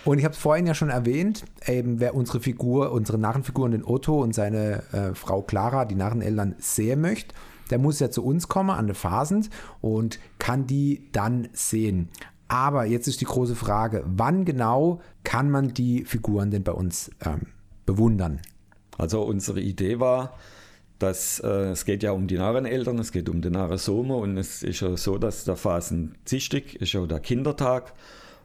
Und 0.06 0.20
ich 0.20 0.24
habe 0.24 0.34
es 0.34 0.40
vorhin 0.40 0.66
ja 0.66 0.74
schon 0.74 0.90
erwähnt, 0.90 1.44
eben 1.66 2.00
wer 2.00 2.16
unsere 2.16 2.40
Figur, 2.40 2.92
unsere 2.92 3.18
Narrenfiguren, 3.18 3.72
den 3.72 3.84
Otto 3.84 4.22
und 4.22 4.34
seine 4.34 4.84
äh, 4.94 5.14
Frau 5.14 5.42
Clara, 5.42 5.86
die 5.86 5.96
Narreneltern, 5.96 6.56
sehen 6.60 7.02
möchte, 7.02 7.36
der 7.68 7.80
muss 7.80 8.00
ja 8.00 8.10
zu 8.10 8.24
uns 8.24 8.48
kommen 8.48 8.70
an 8.70 8.88
der 8.88 8.96
Phasend 8.96 9.50
und 9.82 10.20
kann 10.40 10.68
die 10.68 11.10
dann 11.12 11.50
sehen. 11.54 12.10
Aber 12.48 12.86
jetzt 12.86 13.08
ist 13.08 13.22
die 13.22 13.26
große 13.26 13.56
Frage, 13.56 14.04
wann 14.06 14.46
genau 14.46 15.02
kann 15.24 15.50
man 15.50 15.74
die 15.74 16.06
Figuren 16.06 16.52
denn 16.52 16.64
bei 16.64 16.72
uns 16.72 17.12
ähm, 17.26 17.48
bewundern? 17.86 18.40
Also 18.98 19.22
unsere 19.24 19.60
Idee 19.60 20.00
war, 20.00 20.38
dass 20.98 21.40
äh, 21.40 21.72
es 21.72 21.86
geht 21.86 22.04
ja 22.04 22.12
um 22.12 22.28
die 22.28 22.38
Narreneltern, 22.38 22.98
es 23.00 23.12
geht 23.12 23.30
um 23.30 23.42
den 23.42 23.54
Narresome 23.54 24.16
und 24.16 24.38
es 24.38 24.64
ist 24.64 24.80
ja 24.80 24.96
so, 24.98 25.18
dass 25.18 25.44
der 25.44 25.56
Phasenzichtig 25.56 26.82
ist 26.82 26.94
ja 26.94 27.06
der 27.06 27.20
Kindertag 27.20 27.94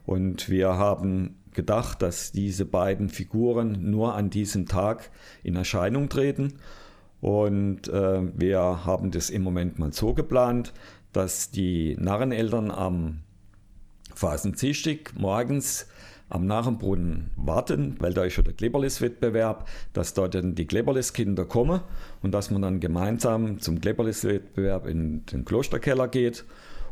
und 0.05 0.49
wir 0.49 0.77
haben 0.77 1.37
gedacht, 1.55 2.03
dass 2.03 2.33
diese 2.33 2.65
beiden 2.65 3.09
Figuren 3.09 3.91
nur 3.91 4.15
an 4.15 4.31
diesem 4.31 4.67
Tag 4.67 5.11
in 5.43 5.55
Erscheinung 5.55 6.09
treten 6.09 6.55
und 7.23 7.87
äh, 7.87 8.21
wir 8.37 8.85
haben 8.85 9.13
das 9.13 9.31
im 9.31 9.43
Moment 9.43 9.79
mal 9.79 9.93
so 9.93 10.13
geplant, 10.13 10.73
dass 11.13 11.53
die 11.53 11.97
Narreneltern 11.97 12.73
am 12.73 13.21
Phasenzichtig 14.13 15.13
morgens 15.17 15.87
am 16.29 16.47
Narrenbrunnen 16.47 17.31
warten, 17.37 17.95
weil 18.01 18.13
da 18.13 18.25
ist 18.25 18.39
ja 18.39 18.43
der 18.43 18.55
Kleberlis-Wettbewerb, 18.55 19.69
dass 19.93 20.15
da 20.15 20.27
dann 20.27 20.57
die 20.57 20.67
Kleberlis-Kinder 20.67 21.45
kommen 21.45 21.83
und 22.23 22.33
dass 22.33 22.51
man 22.51 22.63
dann 22.63 22.81
gemeinsam 22.81 23.61
zum 23.61 23.81
Kleberlis-Wettbewerb 23.81 24.89
in 24.89 25.25
den 25.27 25.45
Klosterkeller 25.45 26.09
geht. 26.09 26.45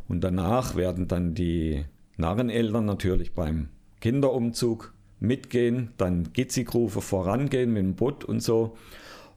Und 0.08 0.22
danach 0.22 0.76
werden 0.76 1.08
dann 1.08 1.34
die 1.34 1.86
Narreneltern 2.18 2.84
natürlich 2.84 3.32
beim 3.32 3.68
Kinderumzug 4.00 4.94
mitgehen, 5.18 5.90
dann 5.96 6.32
Gitzigrufe 6.32 7.00
vorangehen 7.00 7.72
mit 7.72 7.82
dem 7.82 7.94
Boot 7.96 8.24
und 8.24 8.40
so. 8.40 8.76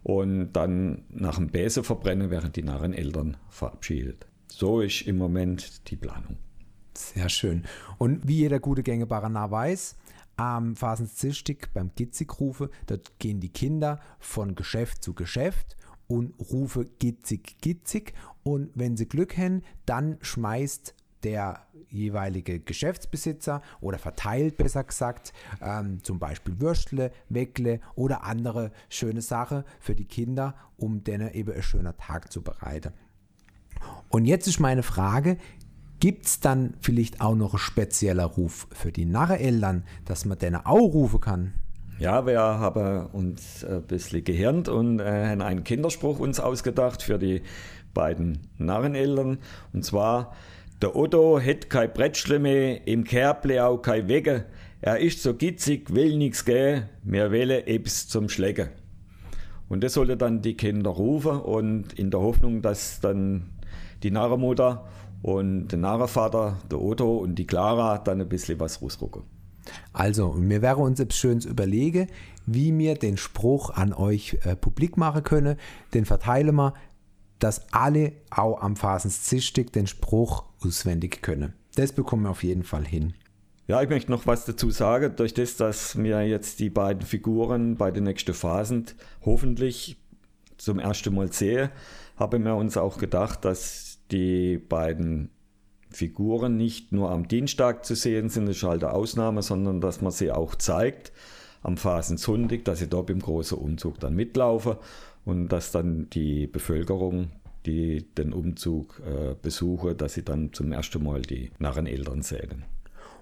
Und 0.04 0.54
dann 0.54 1.04
nach 1.10 1.38
dem 1.38 1.48
Bäse 1.48 1.84
verbrennen 1.84 2.30
werden 2.30 2.52
die 2.52 2.64
Narreneltern 2.64 3.38
verabschiedet. 3.50 4.28
So 4.48 4.82
ist 4.82 5.02
im 5.08 5.18
Moment 5.18 5.90
die 5.90 5.96
Planung. 5.96 6.38
Sehr 6.94 7.30
schön. 7.30 7.64
Und 7.98 8.28
wie 8.28 8.38
jeder 8.38 8.60
gute 8.60 8.84
Gängebarer 8.84 9.30
nah 9.30 9.50
weiß, 9.50 9.96
am 10.36 10.76
Phasenzistig 10.76 11.70
beim 11.74 11.92
Gitzigrufe, 11.96 12.70
dort 12.88 13.18
gehen 13.20 13.40
die 13.40 13.50
Kinder 13.50 14.00
von 14.20 14.56
Geschäft 14.56 15.04
zu 15.04 15.14
Geschäft 15.14 15.78
und 16.08 16.34
rufe 16.52 16.86
gitzig, 17.00 17.58
gitzig. 17.62 18.14
Und 18.44 18.72
wenn 18.76 18.98
sie 18.98 19.08
Glück 19.08 19.38
haben, 19.38 19.64
dann 19.86 20.18
schmeißt 20.22 20.96
der 21.24 21.66
jeweilige 21.90 22.60
Geschäftsbesitzer 22.60 23.62
oder 23.82 23.98
verteilt 23.98 24.58
besser 24.58 24.84
gesagt 24.84 25.34
ähm, 25.62 26.04
zum 26.04 26.20
Beispiel 26.20 26.60
Würstle, 26.60 27.12
Weckle 27.30 27.80
oder 27.96 28.24
andere 28.24 28.72
schöne 28.90 29.22
Sachen 29.22 29.64
für 29.80 29.96
die 29.96 30.06
Kinder, 30.06 30.56
um 30.78 31.04
denen 31.04 31.34
eben 31.34 31.54
ein 31.54 31.64
schöner 31.64 31.96
Tag 31.98 32.32
zu 32.32 32.42
bereiten. 32.42 32.94
Und 34.10 34.26
jetzt 34.26 34.48
ist 34.48 34.60
meine 34.60 34.84
Frage, 34.84 35.38
Gibt 36.04 36.26
es 36.26 36.42
dann 36.42 36.74
vielleicht 36.82 37.22
auch 37.22 37.34
noch 37.34 37.54
ein 37.54 37.60
spezieller 37.60 38.26
Ruf 38.26 38.68
für 38.74 38.92
die 38.92 39.06
Narreneltern, 39.06 39.86
dass 40.04 40.26
man 40.26 40.38
den 40.38 40.58
auch 40.58 40.76
rufen 40.76 41.22
kann? 41.22 41.54
Ja, 41.98 42.26
wir 42.26 42.42
haben 42.42 43.06
uns 43.14 43.64
ein 43.64 43.84
bisschen 43.84 44.22
gehirnt 44.26 44.68
und 44.68 45.00
äh, 45.00 45.30
haben 45.30 45.42
einen 45.42 45.64
Kinderspruch 45.64 46.20
uns 46.20 46.42
ausgedacht 46.42 47.04
für 47.04 47.18
die 47.18 47.42
beiden 47.94 48.40
Narreneltern. 48.58 49.38
Und 49.72 49.86
zwar, 49.86 50.36
der 50.82 50.96
Otto 50.96 51.40
hätt 51.40 51.70
kein 51.70 51.94
Brettschle 51.94 52.40
mehr, 52.40 52.86
im 52.88 53.04
Kerble 53.04 53.66
auch 53.66 53.78
kein 53.78 54.08
Wege. 54.08 54.46
Er 54.82 55.00
ist 55.00 55.24
so 55.24 55.34
gitzig, 55.34 55.94
will 55.94 56.18
nichts 56.18 56.44
gehen, 56.44 56.90
mir 57.04 57.32
wähle 57.32 57.68
ebs 57.68 58.08
zum 58.08 58.28
Schlägen. 58.28 58.70
Und 59.70 59.84
das 59.84 59.94
sollte 59.94 60.18
dann 60.18 60.42
die 60.42 60.56
Kinder 60.56 60.92
rufen 60.92 61.40
und 61.40 61.94
in 61.94 62.12
der 62.12 62.20
Hoffnung, 62.20 62.62
dass 62.62 63.00
dann 63.00 63.50
die 64.04 64.12
Narrenmutter 64.12 64.86
und 65.22 65.70
der 65.70 65.80
Narrenvater, 65.80 66.58
der 66.70 66.82
Otto 66.82 67.18
und 67.18 67.36
die 67.36 67.48
Clara 67.48 67.98
dann 67.98 68.20
ein 68.20 68.28
bisschen 68.28 68.60
was 68.60 68.82
rausrucken. 68.82 69.24
Also, 69.94 70.28
und 70.28 70.48
mir 70.48 70.62
wäre 70.62 70.78
uns 70.78 71.00
jetzt 71.00 71.16
schön 71.16 71.40
zu 71.40 71.50
überlegen, 71.50 72.08
wie 72.46 72.72
mir 72.72 72.96
den 72.96 73.16
Spruch 73.16 73.70
an 73.70 73.94
euch 73.94 74.38
äh, 74.44 74.56
publik 74.56 74.98
machen 74.98 75.24
können. 75.24 75.56
Den 75.94 76.06
verteilen 76.06 76.56
wir, 76.56 76.74
dass 77.40 77.74
alle 77.74 78.14
auch 78.30 78.62
am 78.62 78.76
Phasenszischtig 78.76 79.72
den 79.72 79.88
Spruch 79.88 80.46
auswendig 80.64 81.22
können. 81.22 81.54
Das 81.76 81.92
bekommen 81.92 82.24
wir 82.24 82.30
auf 82.30 82.44
jeden 82.44 82.64
Fall 82.64 82.86
hin. 82.86 83.14
Ja, 83.68 83.82
ich 83.82 83.90
möchte 83.90 84.12
noch 84.12 84.28
was 84.28 84.46
dazu 84.46 84.72
sagen. 84.72 85.16
Durch 85.16 85.34
das, 85.34 85.56
dass 85.56 85.98
wir 85.98 86.28
jetzt 86.28 86.60
die 86.60 86.70
beiden 86.70 87.02
Figuren 87.04 87.78
bei 87.78 87.92
den 87.92 88.04
nächsten 88.04 88.34
Phasen 88.34 88.86
hoffentlich 89.26 89.98
zum 90.58 90.80
ersten 90.80 91.16
Mal 91.16 91.32
sehen, 91.32 91.70
haben 92.18 92.44
wir 92.44 92.56
uns 92.56 92.78
auch 92.78 92.98
gedacht, 92.98 93.46
dass 93.46 94.00
die 94.12 94.58
beiden 94.58 95.30
Figuren 95.90 96.58
nicht 96.58 96.92
nur 96.92 97.12
am 97.12 97.28
Dienstag 97.28 97.86
zu 97.86 97.96
sehen 97.96 98.30
sind, 98.30 98.48
das 98.48 98.58
ist 98.58 98.64
halt 98.64 98.84
eine 98.84 98.94
Ausnahme, 98.94 99.42
sondern 99.42 99.80
dass 99.80 100.02
man 100.02 100.12
sie 100.12 100.32
auch 100.32 100.56
zeigt 100.56 101.12
am 101.62 101.78
Phasensonntag, 101.78 102.66
dass 102.66 102.80
sie 102.80 102.88
dort 102.88 103.10
im 103.10 103.20
großen 103.20 103.58
Umzug 103.58 104.00
dann 104.00 104.16
mitlaufen 104.16 104.76
und 105.26 105.50
dass 105.50 105.72
dann 105.72 106.10
die 106.10 106.48
Bevölkerung, 106.48 107.30
die 107.66 108.06
den 108.16 108.34
Umzug 108.34 109.02
äh, 109.06 109.36
besuche, 109.42 109.96
dass 109.96 110.14
sie 110.14 110.24
dann 110.24 110.54
zum 110.54 110.72
ersten 110.72 111.04
Mal 111.04 111.22
die 111.22 111.52
Narreneltern 111.60 112.22
sehen. 112.22 112.66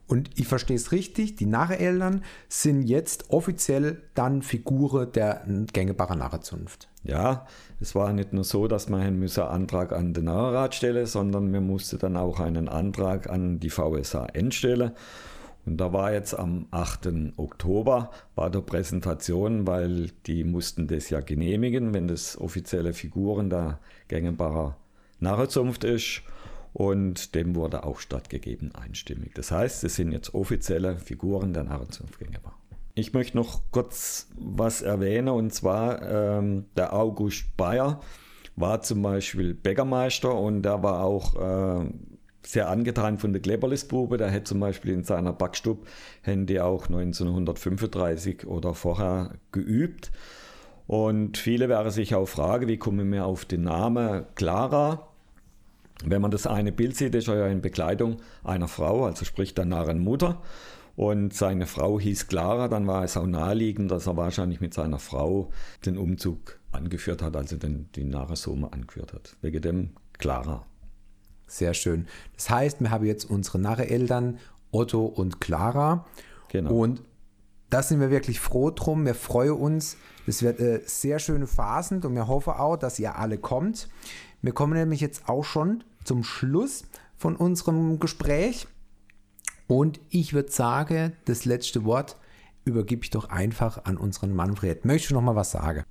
Und 0.08 0.29
ich 0.38 0.48
verstehe 0.48 0.75
es 0.75 0.91
richtig, 0.91 1.36
die 1.36 1.46
Narreneltern 1.46 2.24
sind 2.50 2.84
jetzt 2.84 3.29
offiziell 3.29 4.01
dann 4.13 4.41
Figuren 4.41 5.12
der 5.13 5.46
Gängebacher 5.72 6.15
Narrenzunft. 6.15 6.89
Ja, 7.03 7.48
es 7.79 7.96
war 7.96 8.12
nicht 8.12 8.34
nur 8.34 8.43
so, 8.43 8.67
dass 8.67 8.89
man 8.89 9.01
einen 9.01 9.29
Antrag 9.39 9.93
an 9.93 10.13
den 10.13 10.25
Narrenrat 10.25 10.75
stellen, 10.75 11.05
sondern 11.05 11.50
man 11.50 11.65
musste 11.65 11.98
dann 11.98 12.17
auch 12.17 12.39
einen 12.39 12.67
Antrag 12.67 13.29
an 13.29 13.60
die 13.60 13.70
VSA 13.70 14.27
stellen. 14.50 14.91
Und 15.65 15.77
da 15.77 15.93
war 15.93 16.11
jetzt 16.11 16.33
am 16.33 16.67
8. 16.71 17.09
Oktober 17.37 18.11
war 18.35 18.49
der 18.49 18.61
Präsentation, 18.61 19.67
weil 19.67 20.09
die 20.25 20.43
mussten 20.43 20.87
das 20.87 21.09
ja 21.09 21.21
genehmigen, 21.21 21.93
wenn 21.93 22.07
das 22.07 22.39
offizielle 22.39 22.93
Figuren 22.93 23.49
der 23.49 23.79
Gängebacher 24.07 24.77
Narrenzunft 25.19 25.83
ist. 25.83 26.23
Und 26.73 27.35
dem 27.35 27.55
wurde 27.55 27.83
auch 27.83 27.99
stattgegeben 27.99 28.73
einstimmig. 28.73 29.33
Das 29.35 29.51
heißt, 29.51 29.83
es 29.83 29.95
sind 29.95 30.13
jetzt 30.13 30.33
offizielle 30.33 30.97
Figuren 30.97 31.53
der 31.53 31.65
Narrenzunft 31.65 32.17
Gängebar. 32.17 32.57
Ich 32.95 33.13
möchte 33.13 33.37
noch 33.37 33.61
kurz 33.71 34.29
was 34.37 34.81
erwähnen, 34.81 35.29
und 35.29 35.53
zwar 35.53 36.01
ähm, 36.01 36.65
der 36.75 36.93
August 36.93 37.55
Bayer 37.57 38.01
war 38.55 38.81
zum 38.81 39.01
Beispiel 39.01 39.53
Bäckermeister 39.53 40.33
und 40.33 40.63
der 40.63 40.83
war 40.83 41.03
auch 41.03 41.35
äh, 41.35 41.85
sehr 42.43 42.69
angetan 42.69 43.17
von 43.17 43.33
der 43.33 43.41
Kleberlistbube. 43.41 44.17
Der 44.17 44.31
hat 44.31 44.48
zum 44.48 44.60
Beispiel 44.60 44.91
in 44.91 45.03
seiner 45.03 45.33
Backstube 45.33 45.86
Handy 46.21 46.60
auch 46.60 46.88
1935 46.88 48.48
oder 48.48 48.74
vorher 48.74 49.33
geübt. 49.51 50.11
Und 50.87 51.37
viele 51.37 51.70
werden 51.70 51.92
sich 51.92 52.15
auch 52.15 52.25
fragen, 52.25 52.68
wie 52.68 52.77
kommen 52.77 53.11
wir 53.11 53.25
auf 53.25 53.46
den 53.46 53.63
Namen 53.63 54.25
Clara? 54.35 55.07
Wenn 56.03 56.22
man 56.22 56.31
das 56.31 56.48
eine 56.48 56.72
Bild 56.72 56.98
sieht, 56.98 57.15
ist 57.15 57.27
er 57.27 57.37
ja 57.37 57.48
in 57.48 57.61
Bekleidung 57.61 58.18
einer 58.44 58.68
Frau, 58.68 59.05
also 59.05 59.24
sprich 59.24 59.53
der 59.53 59.65
Narrenmutter. 59.65 60.42
Und 60.96 61.33
seine 61.33 61.68
Frau 61.68 62.00
hieß 62.00 62.27
Clara, 62.27 62.68
dann 62.68 62.87
war 62.87 63.03
es 63.03 63.15
auch 63.15 63.25
naheliegend, 63.25 63.92
dass 63.92 64.07
er 64.07 64.18
wahrscheinlich 64.18 64.59
mit 64.59 64.74
seiner 64.74 65.00
Frau 65.00 65.51
den 65.85 65.98
Umzug 65.98 66.59
angeführt 66.72 67.22
hat, 67.22 67.35
also 67.35 67.55
den, 67.55 67.89
die 67.96 68.03
Narrensumme 68.03 68.72
angeführt 68.74 69.13
hat. 69.13 69.37
Wegen 69.42 69.61
dem 69.61 69.89
Clara. 70.18 70.65
Sehr 71.51 71.74
schön. 71.74 72.07
Das 72.37 72.50
heißt, 72.50 72.79
wir 72.79 72.92
haben 72.92 73.05
jetzt 73.05 73.29
unsere 73.29 73.59
Narre-Eltern, 73.59 74.40
Otto 74.72 75.05
und 75.05 75.42
Clara. 75.42 76.05
Genau. 76.48 76.74
Und 76.74 77.03
da 77.70 77.83
sind 77.83 78.00
wir 78.00 78.09
wirklich 78.09 78.40
froh 78.40 78.72
drum. 78.72 79.05
Wir 79.05 79.16
freuen 79.16 79.53
uns. 79.53 79.98
Es 80.25 80.44
wird 80.44 80.61
äh, 80.61 80.81
sehr 80.85 81.20
schöne 81.20 81.48
Phasen 81.48 82.01
und 82.03 82.16
wir 82.16 82.29
hoffen 82.29 82.53
auch, 82.53 82.77
dass 82.77 83.00
ihr 83.00 83.18
alle 83.18 83.37
kommt. 83.37 83.90
Wir 84.42 84.53
kommen 84.53 84.74
nämlich 84.74 85.01
jetzt 85.01 85.27
auch 85.27 85.44
schon 85.44 85.83
zum 86.05 86.24
Schluss 86.24 86.83
von 87.18 87.35
unserem 87.35 88.00
Gespräch. 88.00 88.68
Und 89.68 90.00
ich 90.09 90.33
würde 90.33 90.51
sagen, 90.51 91.14
das 91.25 91.44
letzte 91.44 91.83
Wort 91.83 92.16
übergebe 92.64 93.03
ich 93.03 93.09
doch 93.09 93.29
einfach 93.29 93.83
an 93.83 93.98
unseren 93.98 94.33
Manfred. 94.33 94.85
Möchtest 94.85 95.11
du 95.11 95.16
noch 95.16 95.22
mal 95.22 95.35
was 95.35 95.51
sagen? 95.51 95.83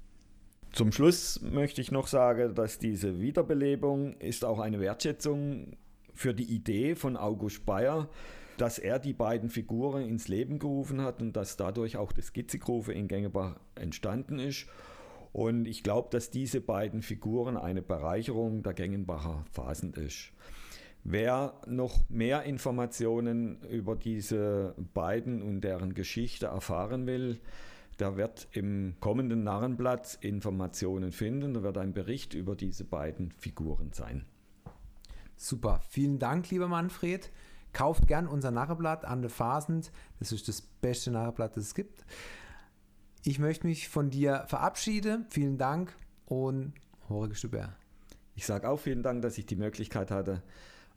Zum 0.72 0.92
Schluss 0.92 1.40
möchte 1.42 1.80
ich 1.80 1.90
noch 1.90 2.06
sagen, 2.06 2.54
dass 2.54 2.78
diese 2.78 3.20
Wiederbelebung 3.20 4.14
ist 4.18 4.44
auch 4.44 4.60
eine 4.60 4.78
Wertschätzung 4.78 5.76
für 6.14 6.32
die 6.32 6.44
Idee 6.44 6.94
von 6.94 7.16
August 7.16 7.66
Bayer, 7.66 8.08
dass 8.56 8.78
er 8.78 8.98
die 8.98 9.12
beiden 9.12 9.48
Figuren 9.48 10.02
ins 10.02 10.28
Leben 10.28 10.58
gerufen 10.58 11.00
hat 11.00 11.22
und 11.22 11.34
dass 11.34 11.56
dadurch 11.56 11.96
auch 11.96 12.12
das 12.12 12.26
Skizzegrove 12.26 12.92
in 12.92 13.08
Gängebach 13.08 13.56
entstanden 13.74 14.38
ist. 14.38 14.66
Und 15.32 15.66
ich 15.66 15.82
glaube, 15.82 16.08
dass 16.10 16.30
diese 16.30 16.60
beiden 16.60 17.02
Figuren 17.02 17.56
eine 17.56 17.82
Bereicherung 17.82 18.62
der 18.62 18.74
Gängenbacher 18.74 19.44
Phasen 19.52 19.94
ist. 19.94 20.32
Wer 21.02 21.54
noch 21.66 22.08
mehr 22.08 22.42
Informationen 22.44 23.62
über 23.62 23.96
diese 23.96 24.74
beiden 24.92 25.42
und 25.42 25.62
deren 25.62 25.94
Geschichte 25.94 26.46
erfahren 26.46 27.06
will, 27.06 27.40
der 28.00 28.16
wird 28.16 28.48
im 28.52 28.94
kommenden 29.00 29.44
Narrenblatt 29.44 30.18
Informationen 30.20 31.12
finden. 31.12 31.54
Da 31.54 31.62
wird 31.62 31.78
ein 31.78 31.92
Bericht 31.92 32.34
über 32.34 32.56
diese 32.56 32.84
beiden 32.84 33.30
Figuren 33.32 33.92
sein. 33.92 34.24
Super, 35.36 35.80
vielen 35.88 36.18
Dank, 36.18 36.50
lieber 36.50 36.68
Manfred. 36.68 37.30
Kauft 37.72 38.08
gern 38.08 38.26
unser 38.26 38.50
Narrenblatt 38.50 39.04
an 39.04 39.22
der 39.22 39.30
Phasend. 39.30 39.92
Das 40.18 40.32
ist 40.32 40.48
das 40.48 40.60
beste 40.60 41.10
Narrenblatt, 41.10 41.56
das 41.56 41.64
es 41.64 41.74
gibt. 41.74 42.04
Ich 43.22 43.38
möchte 43.38 43.66
mich 43.66 43.88
von 43.88 44.10
dir 44.10 44.44
verabschieden. 44.48 45.26
Vielen 45.30 45.58
Dank 45.58 45.94
und 46.26 46.72
Horige 47.08 47.34
Stüber. 47.34 47.74
Ich 48.34 48.46
sage 48.46 48.68
auch 48.68 48.78
vielen 48.78 49.02
Dank, 49.02 49.22
dass 49.22 49.36
ich 49.36 49.46
die 49.46 49.56
Möglichkeit 49.56 50.10
hatte, 50.10 50.42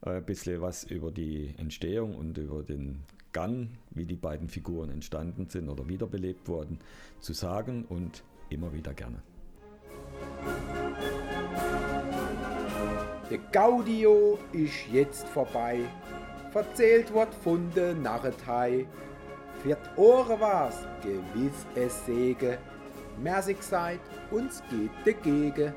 äh, 0.06 0.12
ein 0.12 0.26
bisschen 0.26 0.62
was 0.62 0.84
über 0.84 1.12
die 1.12 1.54
Entstehung 1.58 2.16
und 2.16 2.38
über 2.38 2.64
den 2.64 3.04
Gang, 3.34 3.70
wie 3.92 4.06
die 4.06 4.16
beiden 4.16 4.48
Figuren 4.48 4.90
entstanden 4.90 5.50
sind 5.50 5.68
oder 5.70 5.88
wiederbelebt 5.90 6.48
wurden, 6.48 6.80
zu 7.20 7.34
sagen 7.34 7.86
und 7.90 8.24
immer 8.50 8.72
wieder 8.74 8.94
gerne. 8.94 9.22
Der 13.30 13.40
Gaudio 13.52 14.38
ist 14.52 14.88
jetzt 14.92 15.28
vorbei, 15.28 15.80
verzählt 16.52 17.14
wird 17.14 17.34
von 17.34 17.70
der 17.76 17.96
Narretei. 17.96 18.86
Die 19.66 19.76
Ohren 20.00 20.40
war's 20.40 20.86
gewiss 21.02 21.66
es 21.76 22.06
Sege, 22.06 22.60
Mersig 23.22 23.62
seid, 23.62 24.02
uns 24.32 24.62
geht 24.70 24.92
dagegen. 25.06 25.74